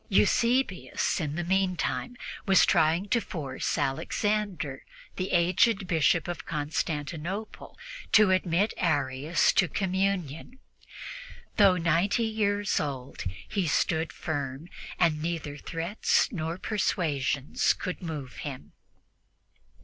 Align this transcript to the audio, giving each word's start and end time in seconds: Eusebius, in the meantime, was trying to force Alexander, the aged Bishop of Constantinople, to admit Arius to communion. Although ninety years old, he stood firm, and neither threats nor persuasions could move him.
Eusebius, 0.09 1.21
in 1.21 1.35
the 1.35 1.43
meantime, 1.43 2.17
was 2.47 2.65
trying 2.65 3.07
to 3.07 3.21
force 3.21 3.77
Alexander, 3.77 4.83
the 5.15 5.29
aged 5.29 5.85
Bishop 5.85 6.27
of 6.27 6.43
Constantinople, 6.43 7.77
to 8.11 8.31
admit 8.31 8.73
Arius 8.77 9.53
to 9.53 9.67
communion. 9.67 10.57
Although 11.59 11.77
ninety 11.77 12.23
years 12.25 12.79
old, 12.79 13.25
he 13.47 13.67
stood 13.67 14.11
firm, 14.11 14.69
and 14.97 15.21
neither 15.21 15.55
threats 15.55 16.31
nor 16.31 16.57
persuasions 16.57 17.71
could 17.73 18.01
move 18.01 18.37
him. 18.37 18.71